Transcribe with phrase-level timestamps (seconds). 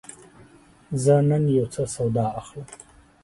[1.03, 2.67] زه نن یوڅه سودا اخلم.